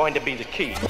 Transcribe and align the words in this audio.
going 0.00 0.14
to 0.14 0.20
be 0.20 0.34
the 0.34 0.44
key 0.44 0.89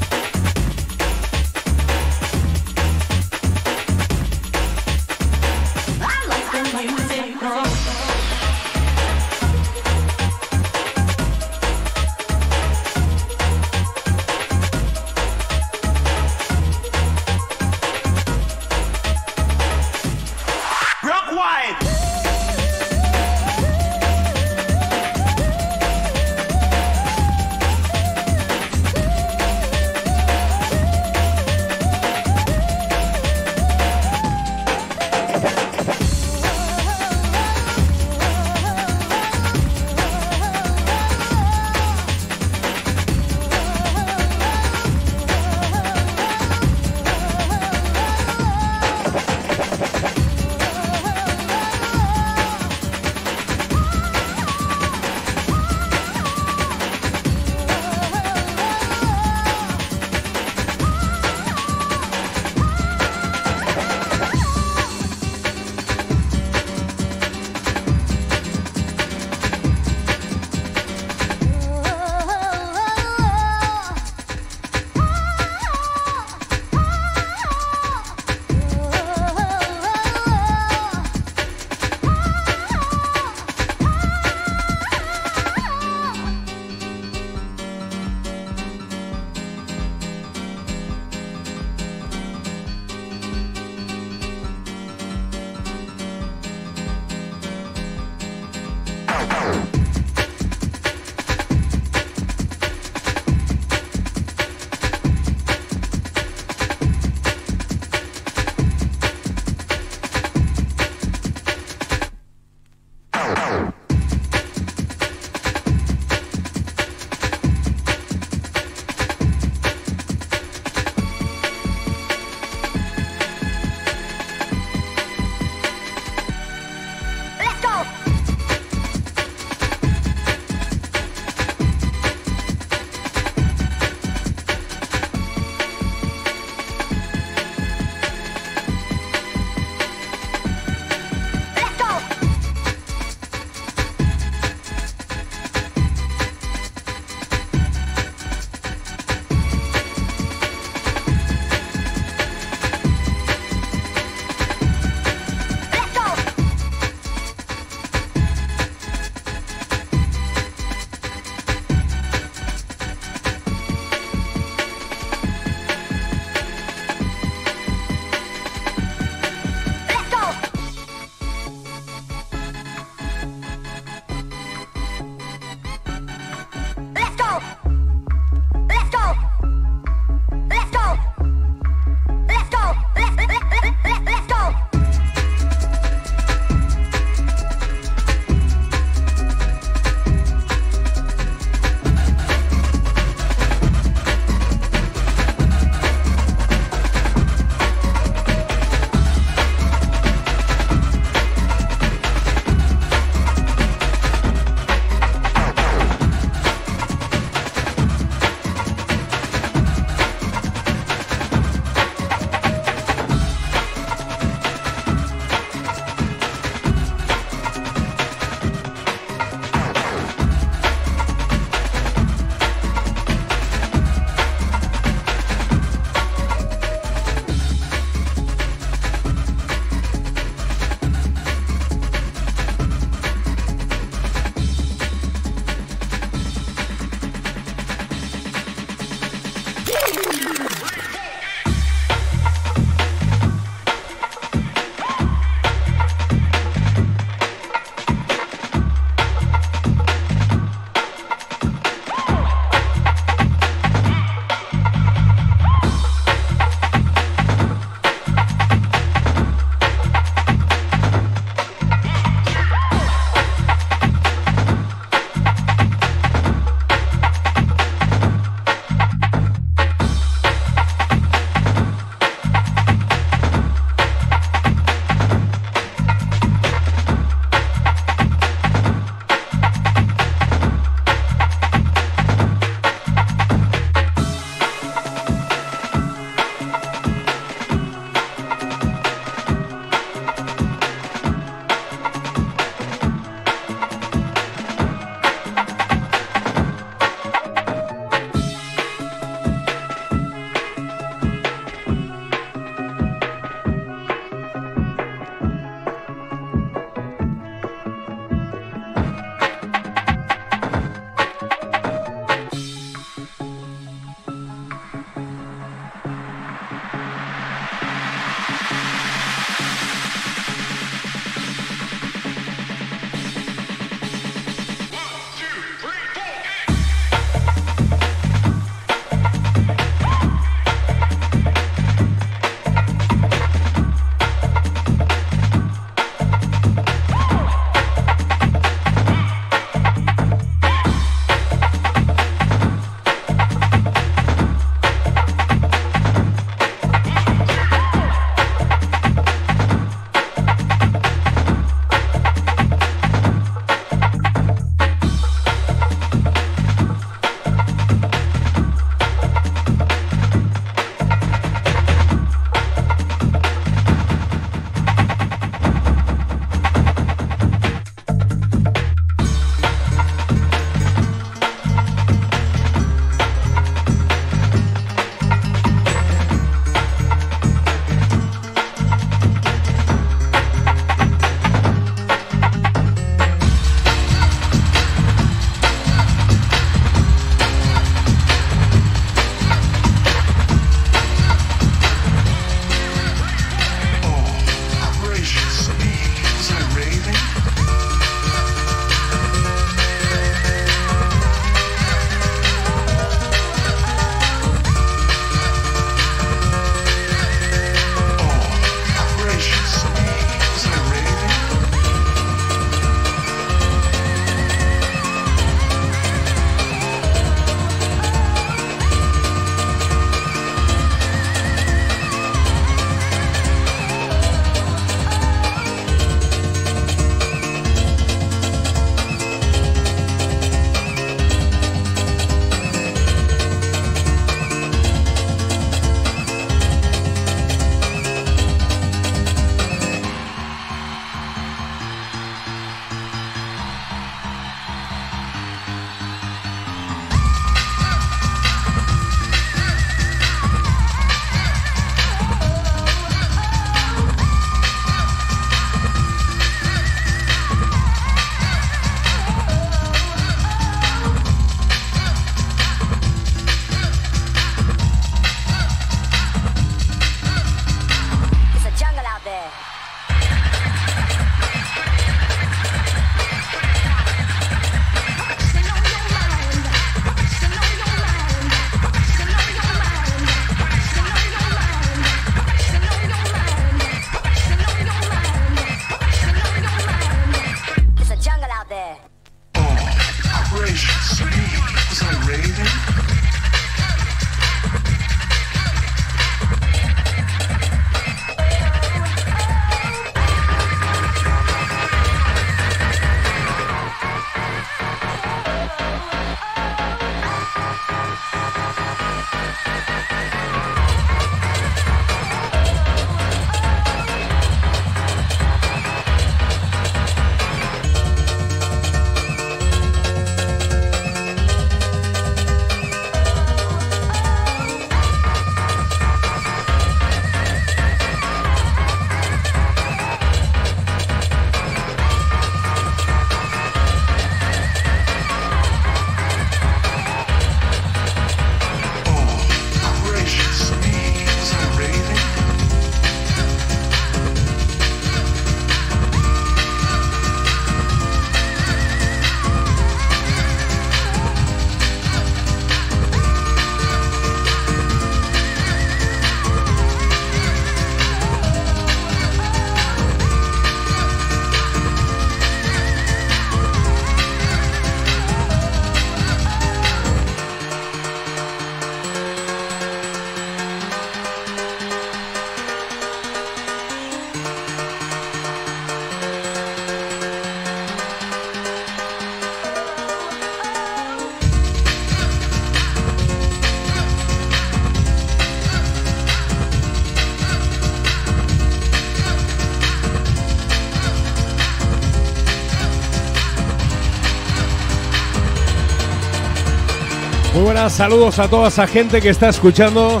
saludos 597.70 598.18
a 598.18 598.28
toda 598.28 598.48
esa 598.48 598.66
gente 598.66 599.00
que 599.00 599.10
está 599.10 599.28
escuchando 599.28 600.00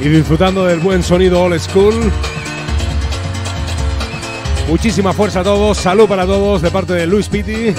y 0.00 0.08
disfrutando 0.08 0.64
del 0.64 0.80
buen 0.80 1.02
sonido 1.02 1.42
old 1.42 1.58
school. 1.60 1.94
Muchísima 4.68 5.12
fuerza 5.12 5.40
a 5.40 5.44
todos, 5.44 5.78
salud 5.78 6.08
para 6.08 6.26
todos 6.26 6.62
de 6.62 6.70
parte 6.70 6.94
de 6.94 7.06
Luis 7.06 7.28
Pitti. 7.28 7.74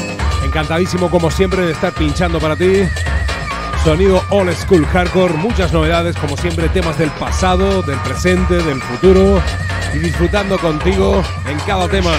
Encantadísimo 0.45 1.09
como 1.09 1.29
siempre 1.29 1.65
de 1.65 1.71
estar 1.73 1.93
pinchando 1.93 2.39
para 2.39 2.55
ti. 2.55 2.83
Sonido 3.83 4.23
old 4.29 4.53
school 4.55 4.85
hardcore, 4.85 5.33
muchas 5.33 5.73
novedades 5.73 6.15
como 6.15 6.37
siempre, 6.37 6.69
temas 6.69 6.97
del 6.97 7.09
pasado, 7.11 7.81
del 7.81 7.99
presente, 7.99 8.55
del 8.55 8.81
futuro 8.81 9.41
y 9.93 9.99
disfrutando 9.99 10.57
contigo 10.57 11.21
en 11.47 11.57
cada 11.59 11.87
tema. 11.89 12.13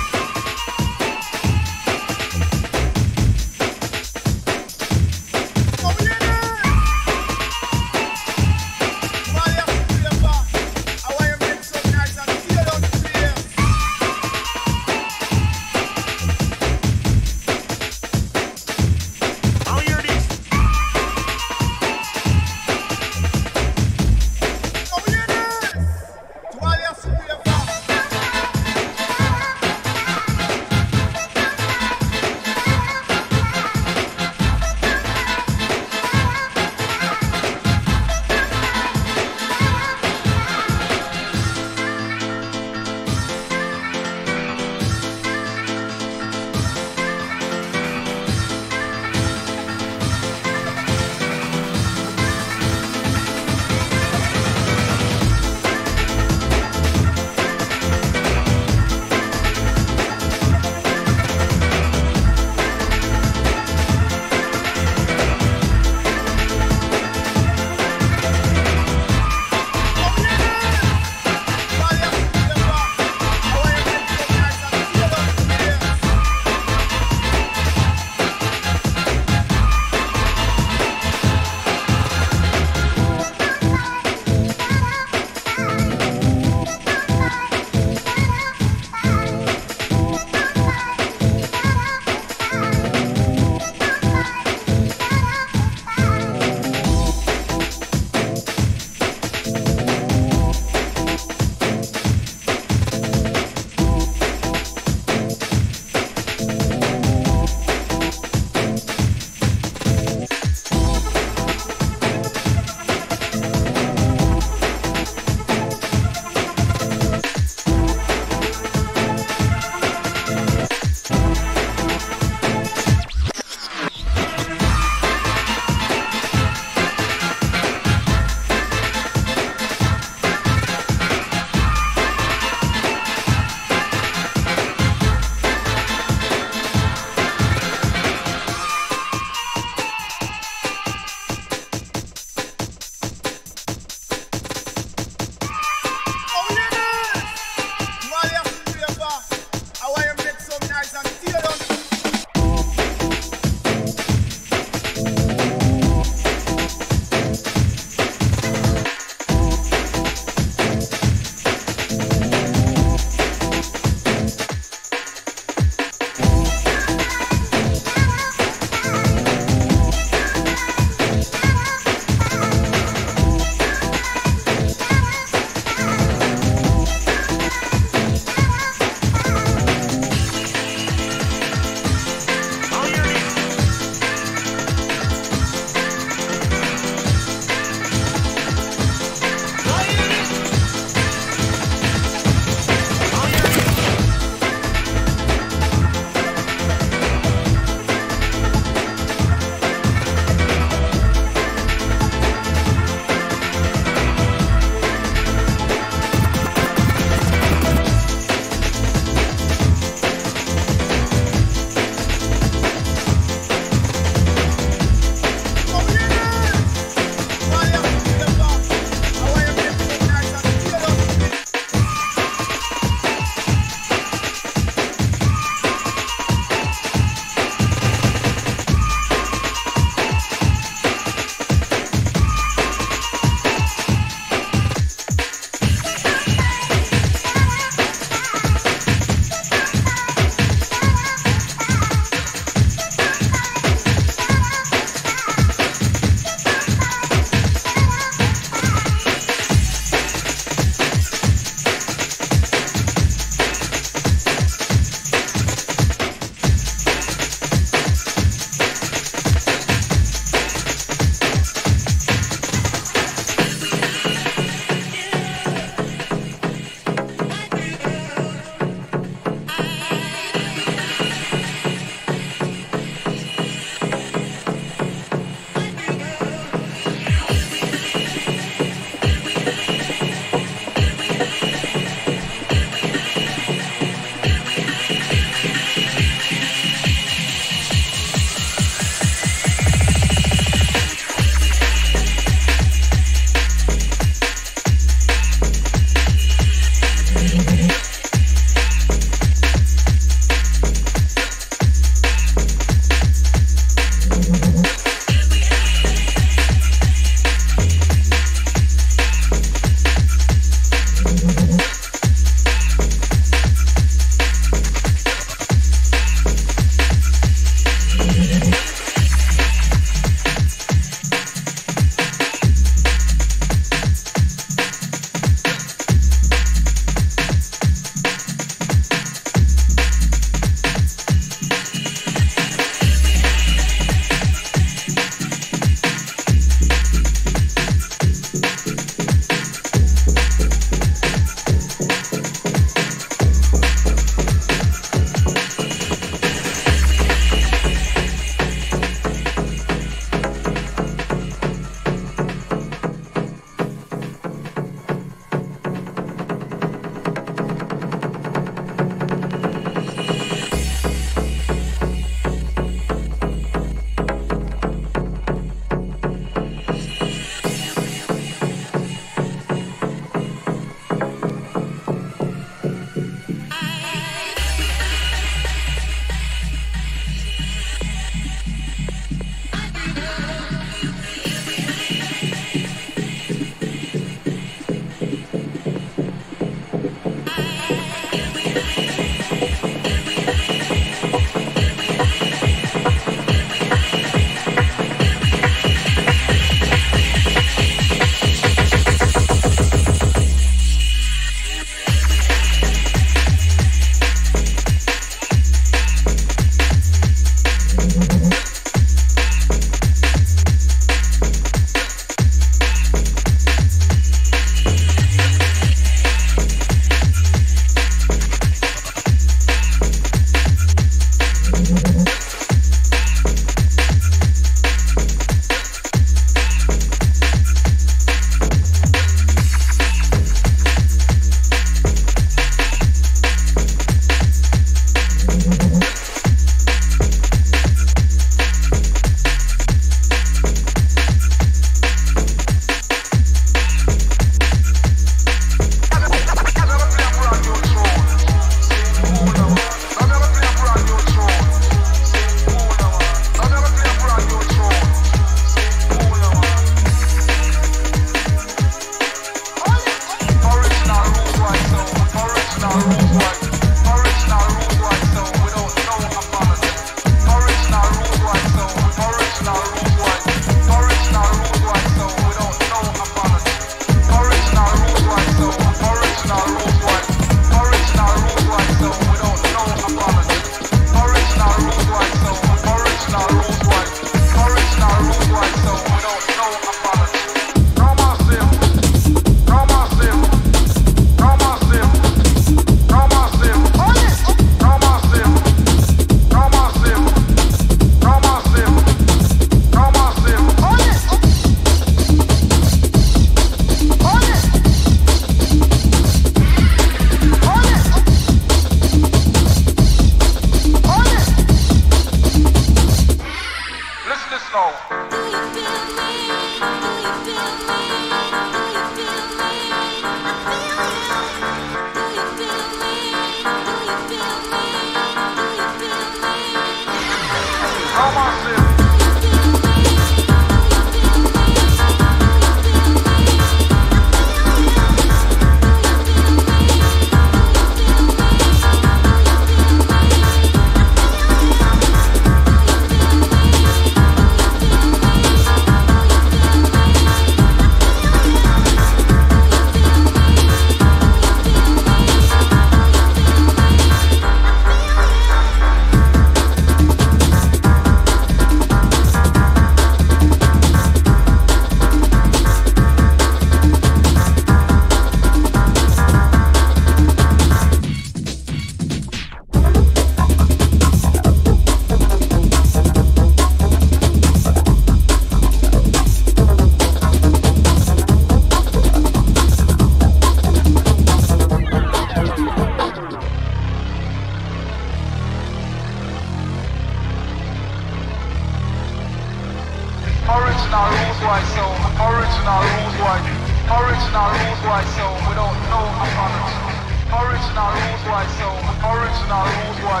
Original 590.32 590.88
rules 590.96 591.20
why 591.28 591.44
so 591.52 591.64
original 592.08 592.60
rules 592.64 592.96
why 593.04 593.20
original 593.68 594.28
rules 594.32 594.60
why 594.64 594.80
so 594.96 595.04
we 595.28 595.32
don't 595.36 595.60
know 595.68 595.84
apology. 595.92 596.72
Original 597.12 597.68
rules 597.76 598.04
why 598.08 598.24
so 598.40 598.48
original 598.80 599.44
rules 599.44 599.78
why 599.84 600.00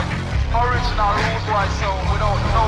original 0.56 1.12
rules 1.20 1.44
why 1.52 1.68
so 1.76 1.88
we 2.08 2.16
don't 2.16 2.42
know 2.48 2.64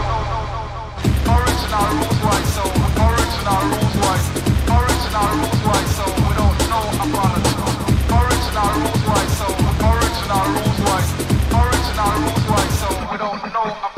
original 1.24 1.86
rules 1.96 2.20
why 2.20 2.40
so 2.52 2.64
original 3.00 3.60
rules 3.72 3.96
why 3.96 4.20
original 4.68 5.28
rules 5.40 5.60
why 5.64 5.80
so 5.96 6.04
we 6.20 6.32
don't 6.36 6.60
know 6.68 6.84
apology. 7.00 7.64
Original 8.12 8.70
rules 8.76 9.02
why 9.08 9.24
so 9.40 9.48
original 9.88 10.44
rules 10.52 10.80
why 10.84 11.00
original 11.64 12.12
rules 12.28 12.44
why 12.44 12.64
so 12.76 12.88
we 13.08 13.16
don't 13.16 13.40
know 13.56 13.64
apology. 13.72 13.93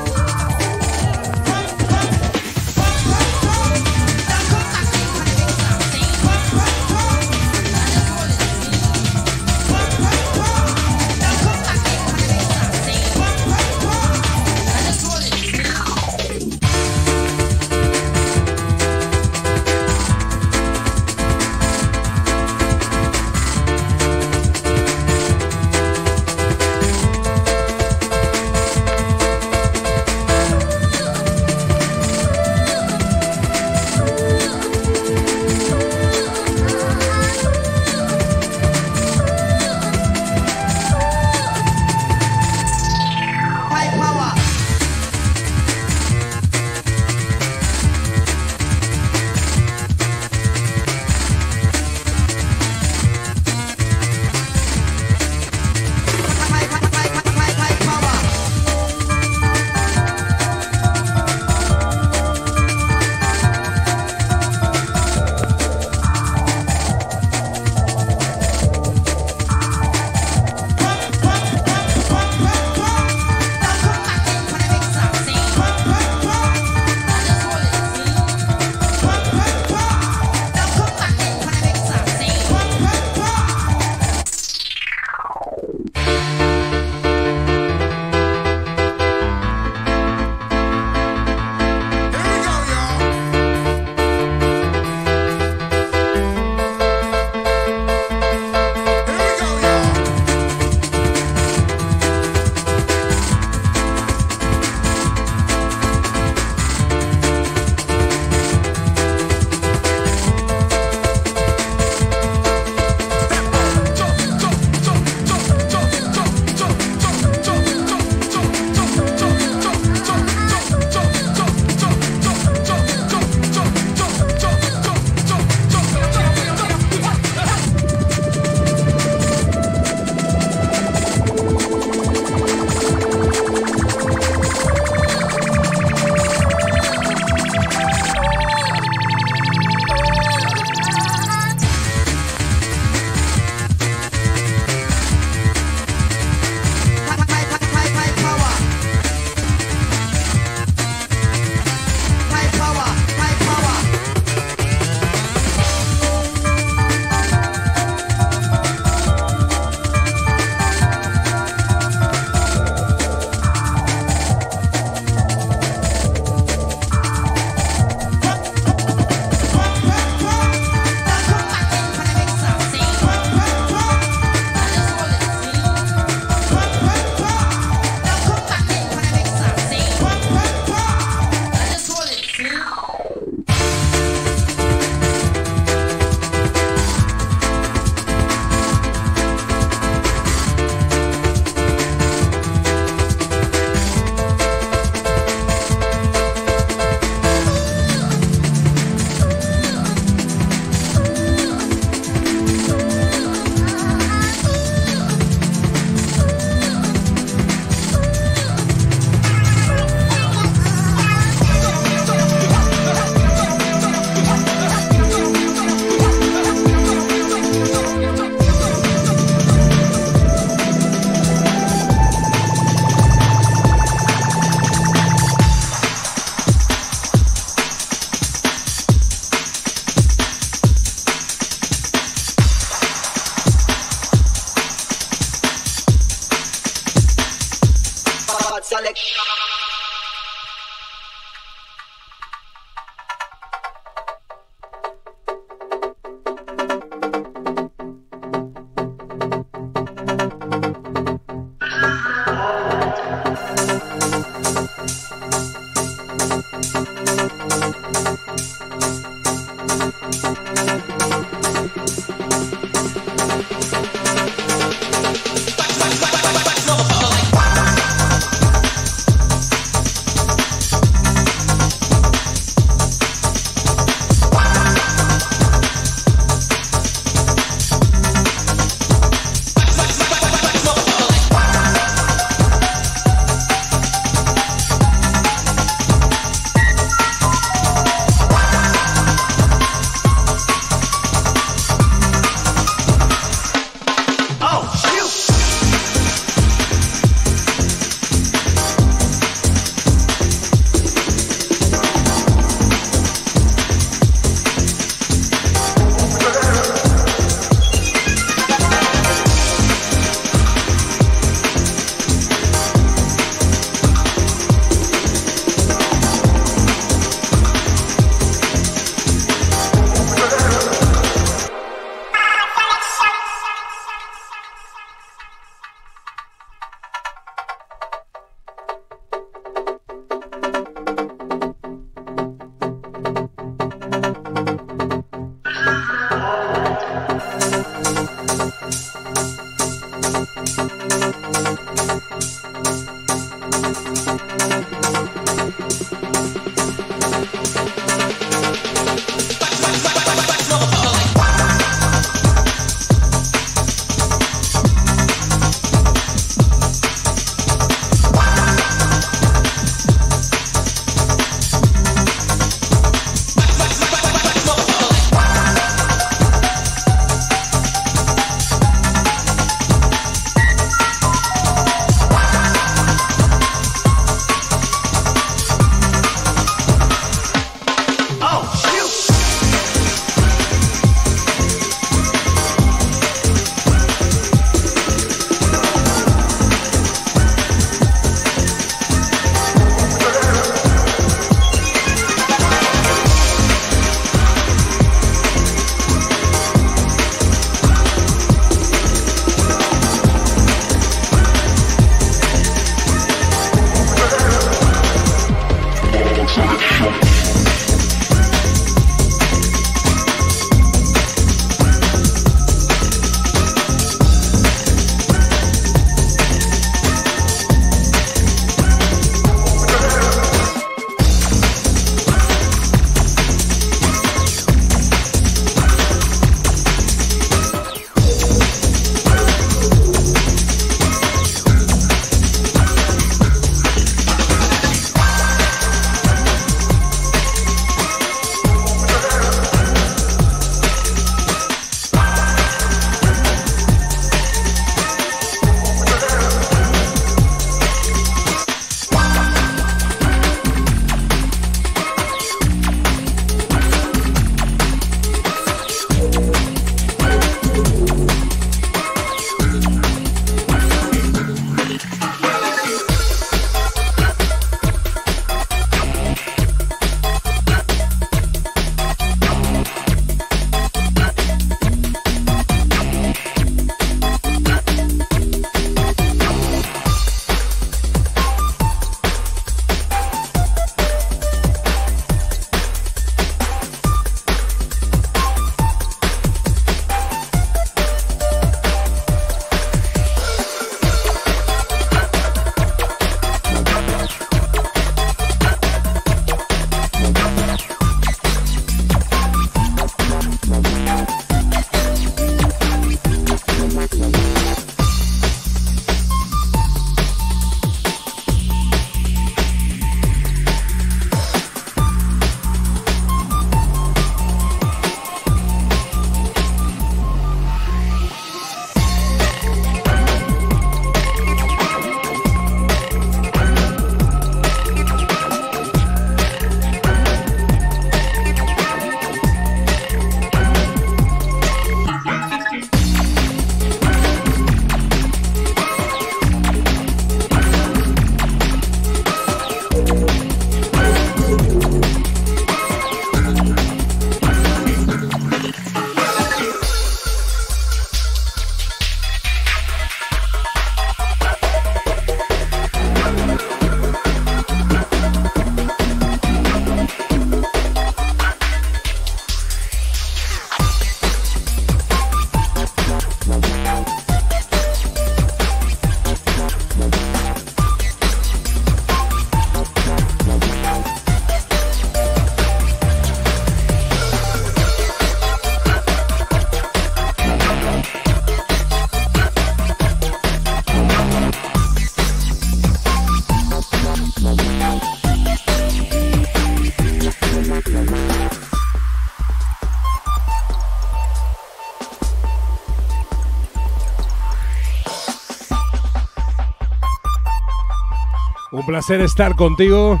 Placer 598.70 599.00
estar 599.00 599.34
contigo. 599.34 600.00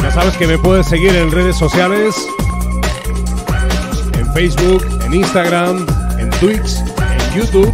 Ya 0.00 0.12
sabes 0.12 0.36
que 0.36 0.46
me 0.46 0.56
puedes 0.56 0.86
seguir 0.86 1.16
en 1.16 1.32
redes 1.32 1.56
sociales. 1.56 2.14
En 4.16 4.32
Facebook, 4.32 4.86
en 5.04 5.14
Instagram, 5.14 5.84
en 6.16 6.30
Twitch, 6.38 6.78
en 6.78 7.40
YouTube. 7.40 7.72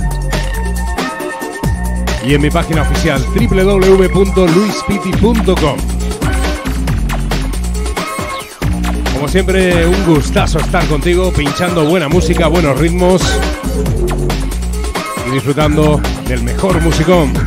Y 2.25 2.33
en 2.33 2.41
mi 2.41 2.49
página 2.49 2.81
oficial 2.81 3.23
www.luispiti.com. 3.23 5.77
Como 9.13 9.29
siempre, 9.29 9.87
un 9.87 10.07
gustazo 10.07 10.59
estar 10.59 10.87
contigo, 10.87 11.31
pinchando 11.35 11.85
buena 11.85 12.09
música, 12.09 12.47
buenos 12.47 12.79
ritmos 12.79 13.21
y 15.29 15.33
disfrutando 15.33 16.01
del 16.29 16.43
mejor 16.43 16.81
musicón. 16.83 17.46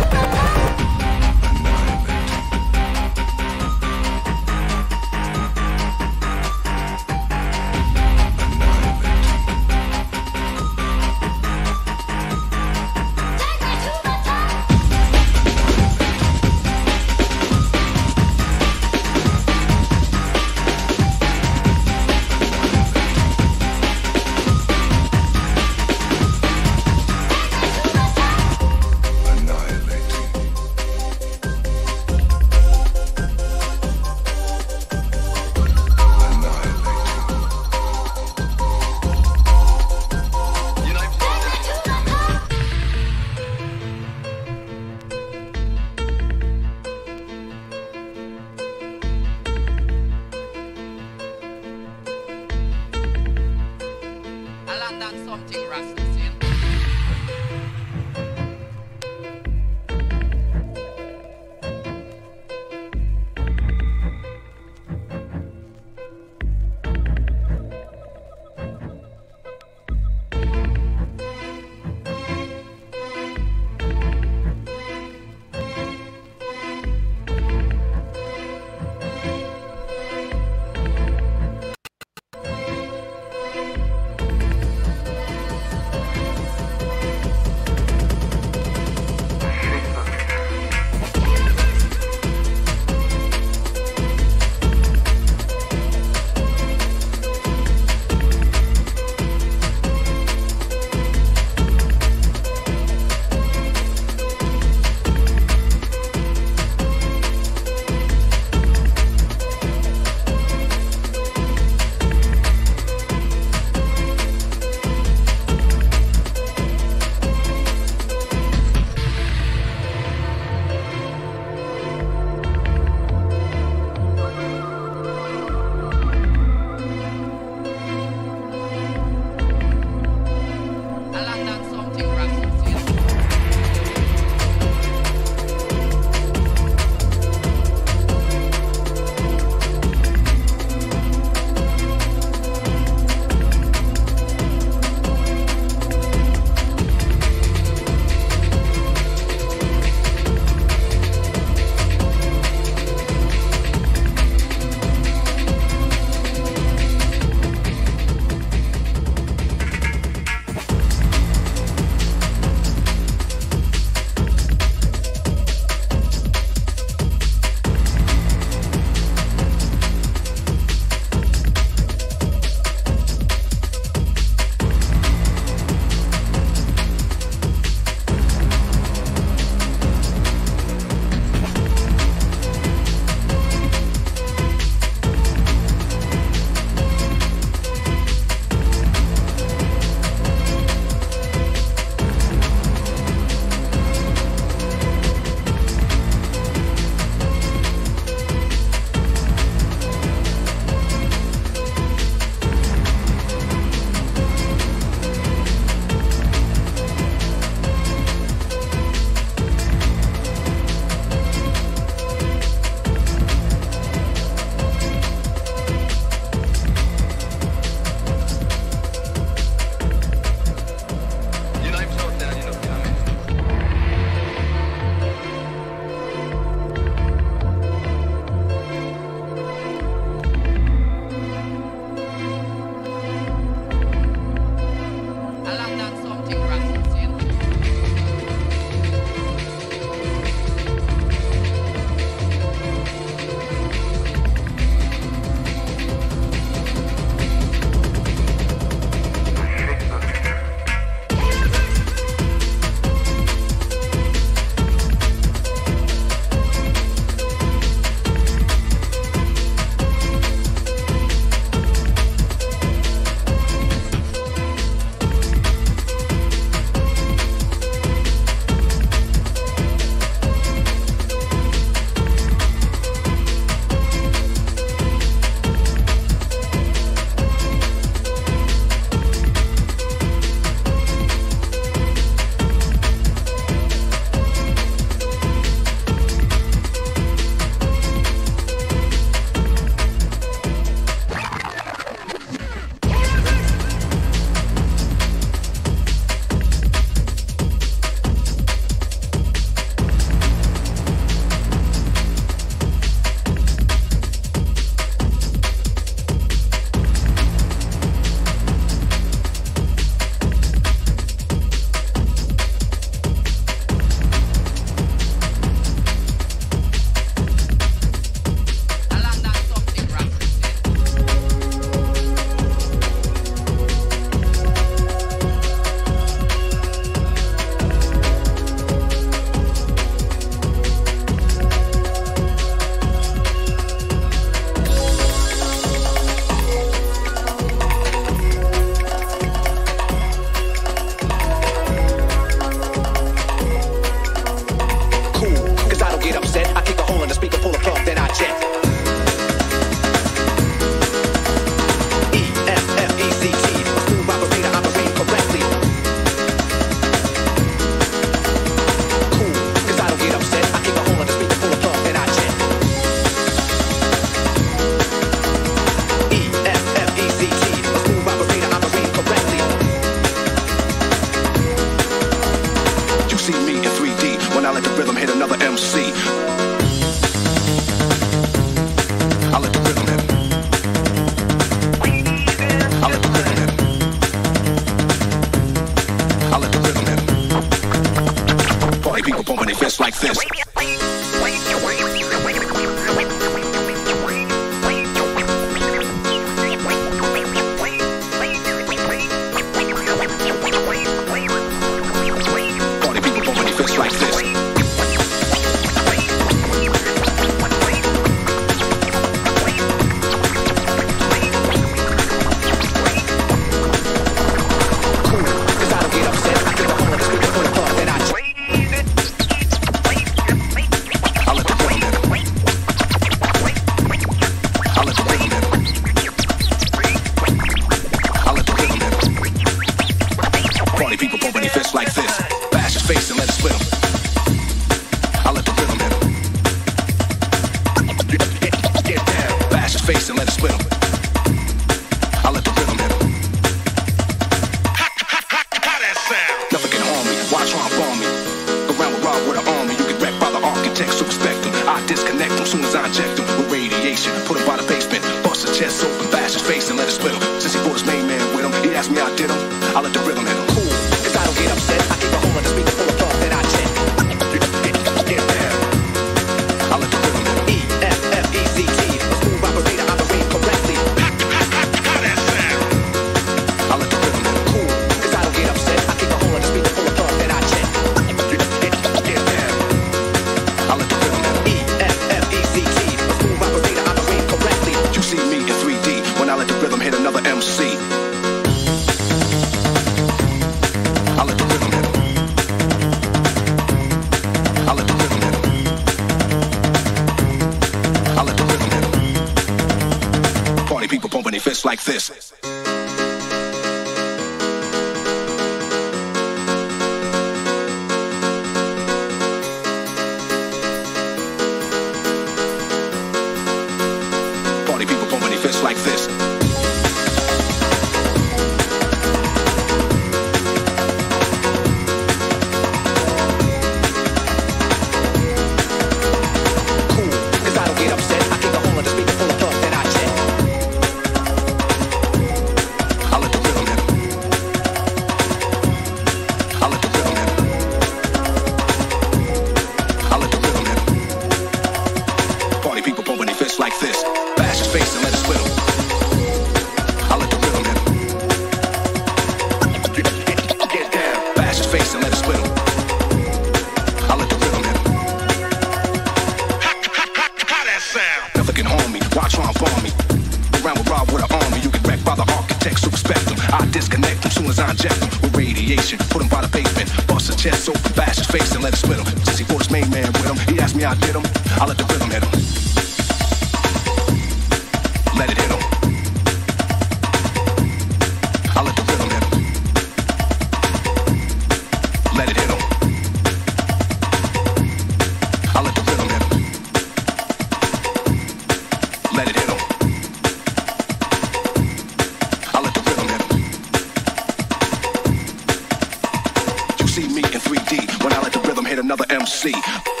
Another 599.43 600.00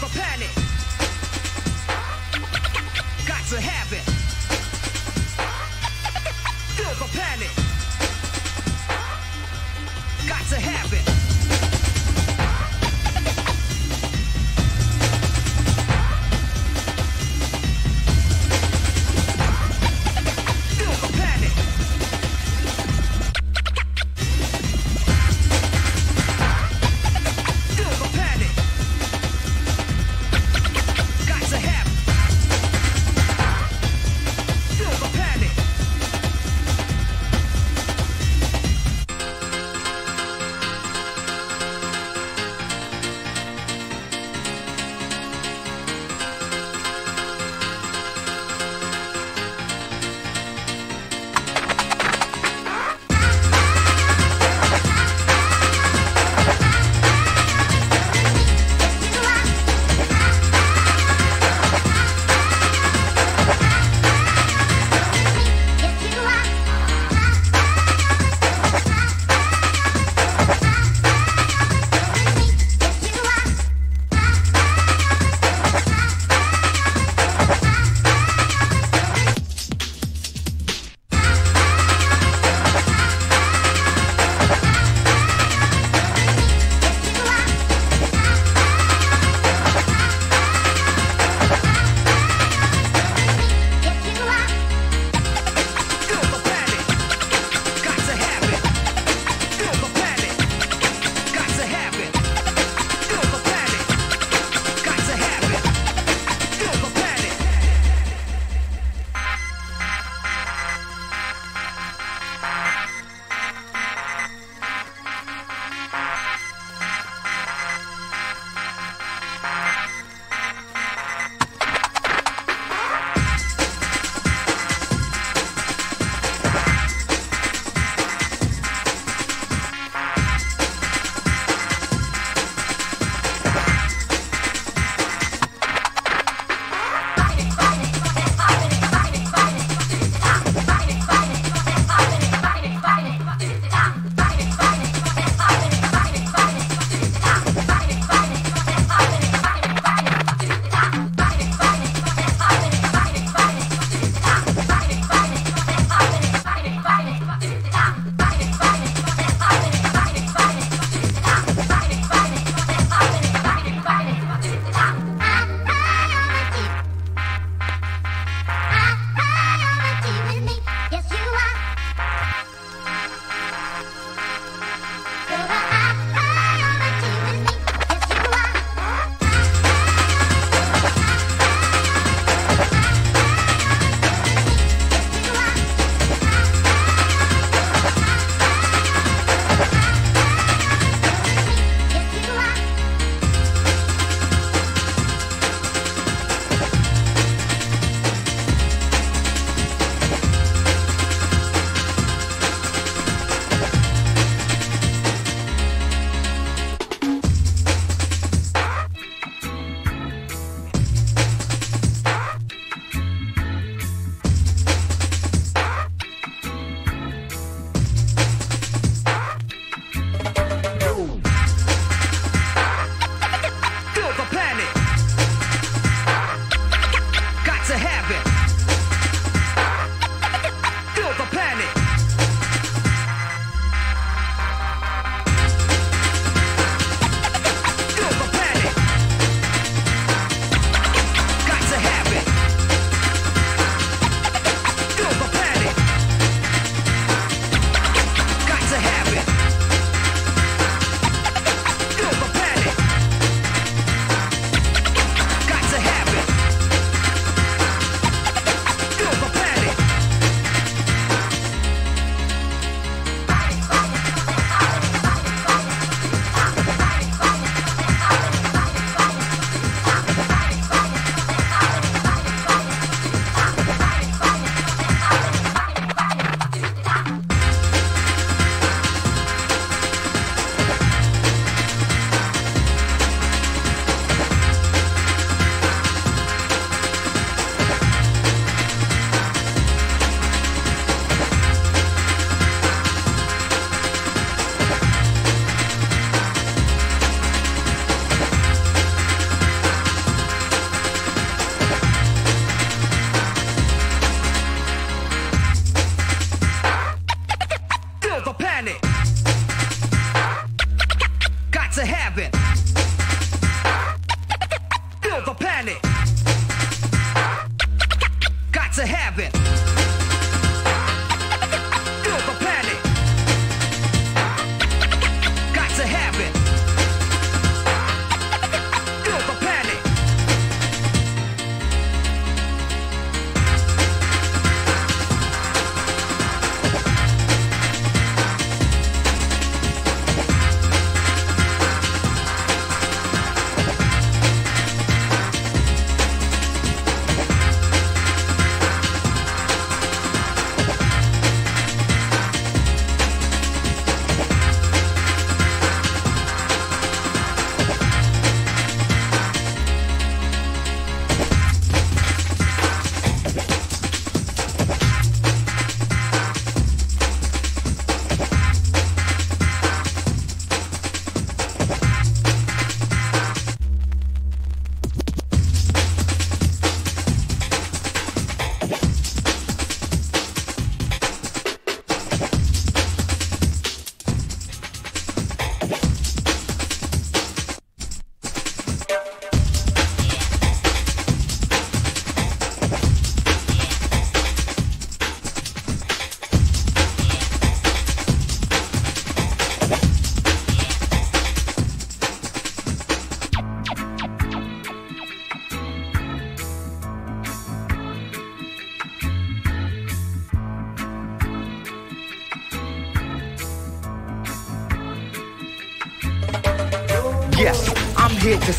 never 0.00 0.18
panic. 0.18 0.59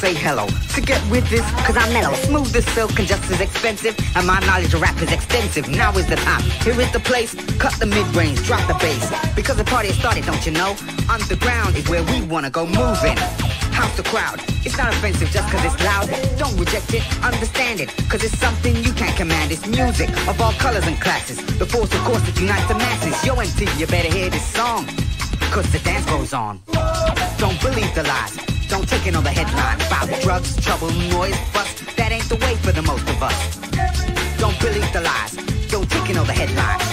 Say 0.01 0.15
hello. 0.15 0.47
To 0.73 0.81
get 0.81 0.99
with 1.11 1.30
this, 1.30 1.45
cause 1.61 1.77
I'm 1.77 1.93
mellow. 1.93 2.15
Smooth 2.25 2.55
as 2.55 2.65
silk 2.73 2.97
and 2.97 3.07
just 3.07 3.21
as 3.30 3.39
expensive. 3.39 3.93
And 4.15 4.25
my 4.25 4.39
knowledge 4.47 4.73
of 4.73 4.81
rap 4.81 4.99
is 4.99 5.11
extensive. 5.11 5.69
Now 5.69 5.95
is 5.95 6.07
the 6.07 6.15
time. 6.15 6.41
Here 6.65 6.80
is 6.81 6.91
the 6.91 6.99
place. 6.99 7.35
Cut 7.59 7.73
the 7.77 7.85
mid-range, 7.85 8.41
drop 8.43 8.65
the 8.65 8.73
bass. 8.81 9.05
Because 9.35 9.57
the 9.57 9.63
party 9.63 9.89
has 9.89 9.97
started, 9.97 10.25
don't 10.25 10.43
you 10.43 10.53
know? 10.53 10.75
Underground 11.07 11.75
is 11.75 11.88
where 11.88 12.01
we 12.11 12.23
wanna 12.23 12.49
go 12.49 12.65
moving. 12.65 13.17
House 13.77 13.95
the 13.95 14.01
crowd. 14.01 14.41
It's 14.65 14.75
not 14.75 14.89
offensive 14.91 15.30
just 15.30 15.47
cause 15.53 15.63
it's 15.63 15.80
loud. 15.85 16.09
Don't 16.39 16.57
reject 16.57 16.91
it, 16.95 17.03
understand 17.23 17.80
it. 17.80 17.89
Cause 18.09 18.23
it's 18.23 18.38
something 18.39 18.75
you 18.77 18.93
can't 18.93 19.15
command. 19.15 19.51
It's 19.51 19.67
music 19.67 20.09
of 20.27 20.41
all 20.41 20.53
colors 20.53 20.88
and 20.88 20.99
classes. 20.99 21.38
The 21.59 21.67
force, 21.67 21.93
of 21.93 22.01
course, 22.09 22.23
that 22.25 22.39
unites 22.39 22.67
the 22.67 22.73
masses. 22.73 23.23
Yo, 23.23 23.35
MT, 23.35 23.69
you 23.77 23.85
better 23.85 24.11
hear 24.11 24.31
this 24.31 24.47
song. 24.47 24.88
Cause 25.53 25.71
the 25.71 25.80
dance 25.80 26.05
goes 26.05 26.33
on. 26.33 26.59
Don't 27.38 27.61
believe 27.61 27.93
the 27.93 28.01
lies. 28.01 28.50
Don't 28.72 28.88
take 28.88 29.03
the 29.03 29.30
headlines 29.30 29.85
about 29.85 30.22
drugs, 30.22 30.56
trouble, 30.64 30.90
noise, 31.11 31.35
fuss. 31.51 31.75
That 31.98 32.14
ain't 32.14 32.24
the 32.30 32.38
way 32.38 32.56
for 32.56 32.72
the 32.72 32.82
most 32.82 33.03
of 33.03 33.22
us. 33.22 33.59
Don't 34.40 34.58
believe 34.61 34.88
the 34.93 35.01
lies. 35.01 35.35
Don't 35.67 35.91
take 35.91 36.16
the 36.16 36.32
headlines. 36.32 36.88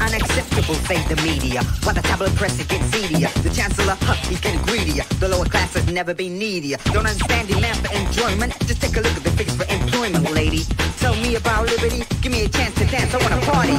Unacceptable, 0.00 0.76
say 0.88 0.96
the 1.12 1.20
media. 1.20 1.62
While 1.84 1.94
the 1.94 2.00
tabloid 2.00 2.34
press 2.36 2.58
it 2.58 2.68
gets 2.68 2.86
seedier. 2.86 3.28
The 3.44 3.50
chancellor, 3.50 3.98
huh, 4.00 4.14
he's 4.30 4.40
getting 4.40 4.62
greedier. 4.62 5.04
The 5.20 5.28
lower 5.28 5.44
class 5.44 5.74
has 5.74 5.86
never 5.92 6.14
been 6.14 6.38
needier. 6.38 6.78
Don't 6.86 7.04
understand 7.04 7.48
demand 7.48 7.76
for 7.84 7.92
enjoyment. 7.92 8.58
Just 8.66 8.80
take 8.80 8.96
a 8.96 9.02
look 9.02 9.14
at 9.14 9.24
the 9.24 9.30
figures 9.32 9.56
for 9.56 9.68
employment, 9.70 10.32
lady. 10.32 10.64
Tell 10.96 11.14
me 11.16 11.34
about 11.34 11.68
liberty. 11.68 12.02
Give 12.22 12.32
me 12.32 12.46
a 12.46 12.48
chance 12.48 12.74
to 12.76 12.86
dance. 12.86 13.12
I 13.12 13.18
wanna 13.20 13.42
party. 13.44 13.76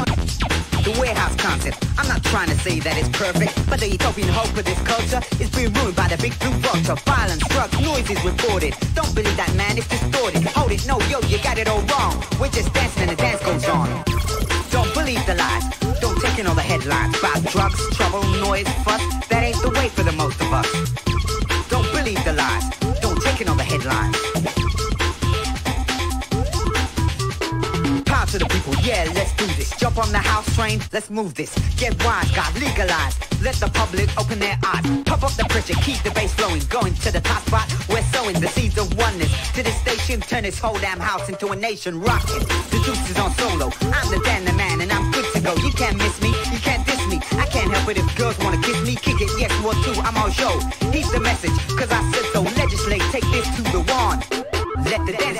The 0.85 0.95
warehouse 1.01 1.35
concept. 1.38 1.84
I'm 2.06 2.22
not 2.22 2.24
trying 2.25 2.50
to 2.50 2.58
say 2.61 2.80
that 2.82 3.01
it's 3.01 3.09
perfect, 3.09 3.50
but 3.67 3.80
the 3.80 3.90
utopian 3.90 4.30
hope 4.30 4.53
of 4.53 4.64
this 4.64 4.77
culture 4.85 5.17
is 5.42 5.50
being 5.50 5.74
ruined 5.74 5.95
by 5.95 6.08
the 6.08 6.22
big 6.22 6.38
blue 6.38 6.53
vulture. 6.61 6.93
Violence, 7.01 7.42
drugs, 7.50 7.74
noise 7.82 8.06
is 8.08 8.22
reported. 8.24 8.77
Don't 8.93 9.09
believe 9.16 9.35
that, 9.42 9.50
man, 9.58 9.74
it's 9.75 9.90
distorted. 9.90 10.45
Hold 10.53 10.69
it, 10.69 10.85
no, 10.85 11.01
yo, 11.09 11.17
you 11.25 11.42
got 11.42 11.58
it 11.58 11.67
all 11.67 11.82
wrong. 11.90 12.14
We're 12.40 12.53
just 12.53 12.72
dancing 12.77 13.09
and 13.09 13.11
the 13.11 13.16
dance 13.17 13.42
goes 13.42 13.66
on. 13.66 13.90
Don't 14.69 14.93
believe 14.93 15.25
the 15.25 15.34
lies. 15.34 15.66
Don't 15.98 16.14
take 16.22 16.38
in 16.38 16.45
all 16.45 16.53
the 16.53 16.61
headlines 16.61 17.17
about 17.17 17.42
drugs, 17.50 17.82
trouble, 17.98 18.22
noise, 18.38 18.69
fuss. 18.85 19.01
That 19.34 19.42
ain't 19.42 19.58
the 19.66 19.74
way 19.74 19.90
for 19.90 20.03
the 20.06 20.14
most 20.14 20.38
of 20.45 20.53
us. 20.53 20.69
Don't 21.74 21.90
believe 21.90 22.22
the 22.22 22.38
lies. 22.38 22.69
Don't 23.01 23.17
take 23.17 23.42
in 23.42 23.50
all 23.50 23.58
the 23.58 23.66
headlines. 23.66 24.14
Power 28.06 28.30
to 28.30 28.38
the 28.38 28.45
people, 28.45 28.77
yeah, 28.85 29.09
let's 29.17 29.34
do 29.34 29.50
on 29.98 30.11
the 30.11 30.17
house 30.17 30.45
train, 30.56 30.80
let's 30.91 31.09
move 31.09 31.33
this. 31.35 31.53
Get 31.77 31.93
wise, 32.03 32.30
God, 32.32 32.53
legalize. 32.56 33.15
Let 33.41 33.56
the 33.56 33.67
public 33.67 34.09
open 34.17 34.40
their 34.40 34.57
eyes. 34.65 34.83
Pump 35.06 35.24
up 35.24 35.33
the 35.33 35.45
pressure, 35.49 35.75
keep 35.82 36.01
the 36.03 36.11
bass 36.11 36.33
flowing. 36.33 36.61
Going 36.69 36.93
to 37.06 37.11
the 37.11 37.22
top 37.22 37.41
spot, 37.45 37.67
we're 37.90 38.03
sowing 38.11 38.40
the 38.40 38.48
seeds 38.48 38.77
of 38.77 38.88
oneness. 38.98 39.32
To 39.53 39.64
this 39.64 39.75
station, 39.82 40.22
turn 40.22 40.43
this 40.43 40.59
whole 40.59 40.77
damn 40.80 40.99
house 40.99 41.30
into 41.30 41.48
a 41.49 41.56
nation 41.56 41.99
rocking. 42.01 42.40
The 42.72 42.82
juice 42.83 43.09
is 43.09 43.19
on 43.19 43.32
solo. 43.33 43.72
I'm 43.93 44.07
the 44.11 44.22
Danny 44.24 44.51
man, 44.57 44.82
and 44.82 44.91
I'm 44.91 45.11
good 45.11 45.25
to 45.33 45.40
go. 45.41 45.53
You 45.56 45.72
can't 45.72 45.98
miss 45.98 46.22
me, 46.22 46.30
you 46.51 46.59
can't 46.59 46.85
diss 46.85 47.06
me. 47.07 47.17
I 47.40 47.45
can't 47.45 47.72
help 47.72 47.90
it 47.90 47.98
if 47.98 48.17
girls 48.17 48.38
wanna 48.40 48.61
kiss 48.61 48.82
me. 48.82 48.95
Kick 48.95 49.22
it, 49.22 49.30
yes, 49.40 49.51
one, 49.64 49.75
two, 49.83 49.93
I'm 50.01 50.17
on 50.17 50.32
show. 50.32 50.59
Here's 50.91 51.11
the 51.11 51.19
message, 51.19 51.56
cause 51.77 51.91
I 51.91 52.01
said 52.11 52.25
so. 52.33 52.41
Legislate, 52.41 53.01
take 53.11 53.27
this 53.32 53.48
to 53.56 53.61
the 53.72 53.82
wand. 53.91 54.25
Let 54.85 55.06
the 55.06 55.14
dance 55.14 55.40